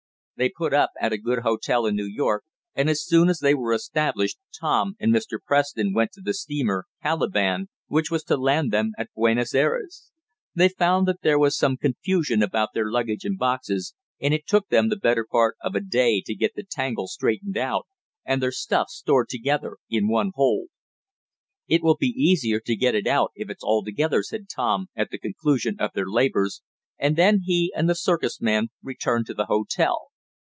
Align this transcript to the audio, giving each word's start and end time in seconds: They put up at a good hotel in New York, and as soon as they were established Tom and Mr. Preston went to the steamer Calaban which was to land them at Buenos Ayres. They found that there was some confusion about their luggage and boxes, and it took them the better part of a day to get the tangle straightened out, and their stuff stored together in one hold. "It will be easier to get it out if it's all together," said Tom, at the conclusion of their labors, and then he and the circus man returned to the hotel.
They 0.37 0.49
put 0.49 0.73
up 0.73 0.89
at 0.99 1.13
a 1.13 1.19
good 1.19 1.43
hotel 1.43 1.85
in 1.85 1.95
New 1.95 2.07
York, 2.07 2.43
and 2.73 2.89
as 2.89 3.05
soon 3.05 3.29
as 3.29 3.37
they 3.37 3.53
were 3.53 3.73
established 3.73 4.39
Tom 4.59 4.95
and 4.99 5.13
Mr. 5.13 5.37
Preston 5.39 5.93
went 5.93 6.11
to 6.13 6.19
the 6.21 6.33
steamer 6.33 6.85
Calaban 7.03 7.69
which 7.89 8.09
was 8.09 8.23
to 8.23 8.37
land 8.37 8.71
them 8.73 8.93
at 8.97 9.11
Buenos 9.15 9.53
Ayres. 9.53 10.09
They 10.55 10.67
found 10.69 11.07
that 11.07 11.21
there 11.21 11.37
was 11.37 11.55
some 11.55 11.77
confusion 11.77 12.41
about 12.41 12.69
their 12.73 12.89
luggage 12.89 13.23
and 13.23 13.37
boxes, 13.37 13.93
and 14.19 14.33
it 14.33 14.47
took 14.47 14.69
them 14.69 14.89
the 14.89 14.95
better 14.95 15.27
part 15.29 15.57
of 15.61 15.75
a 15.75 15.79
day 15.79 16.23
to 16.25 16.33
get 16.33 16.55
the 16.55 16.65
tangle 16.67 17.07
straightened 17.07 17.55
out, 17.57 17.85
and 18.25 18.41
their 18.41 18.51
stuff 18.51 18.89
stored 18.89 19.29
together 19.29 19.77
in 19.91 20.07
one 20.07 20.31
hold. 20.33 20.69
"It 21.67 21.83
will 21.83 21.97
be 21.97 22.07
easier 22.07 22.59
to 22.61 22.75
get 22.75 22.95
it 22.95 23.05
out 23.05 23.31
if 23.35 23.51
it's 23.51 23.63
all 23.63 23.83
together," 23.85 24.23
said 24.23 24.47
Tom, 24.49 24.87
at 24.95 25.11
the 25.11 25.19
conclusion 25.19 25.75
of 25.79 25.91
their 25.93 26.07
labors, 26.09 26.63
and 26.97 27.15
then 27.15 27.41
he 27.45 27.71
and 27.75 27.87
the 27.87 27.93
circus 27.93 28.41
man 28.41 28.69
returned 28.81 29.27
to 29.27 29.35
the 29.35 29.45
hotel. 29.45 30.07